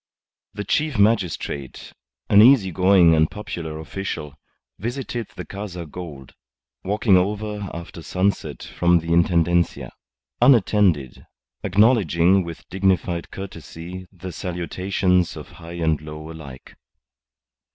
The 0.55 0.63
chief 0.63 0.97
magistrate, 0.97 1.93
an 2.27 2.41
easy 2.41 2.71
going 2.71 3.13
and 3.13 3.29
popular 3.29 3.77
official, 3.77 4.33
visited 4.79 5.27
the 5.35 5.45
Casa 5.45 5.85
Gould, 5.85 6.33
walking 6.83 7.17
over 7.17 7.69
after 7.71 8.01
sunset 8.01 8.63
from 8.63 8.97
the 8.97 9.09
Intendencia, 9.13 9.91
unattended, 10.41 11.27
acknowledging 11.63 12.43
with 12.43 12.67
dignified 12.69 13.29
courtesy 13.29 14.07
the 14.11 14.31
salutations 14.31 15.37
of 15.37 15.49
high 15.61 15.73
and 15.73 16.01
low 16.01 16.31
alike. 16.31 16.75